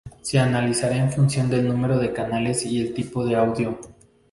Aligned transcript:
Se 0.21 0.39
analizará 0.39 0.95
en 0.97 1.11
función 1.11 1.47
del 1.47 1.67
número 1.67 1.99
de 1.99 2.11
canales 2.11 2.65
y 2.65 2.81
el 2.81 2.91
tipo 2.91 3.23
de 3.23 3.35
audio. 3.35 3.77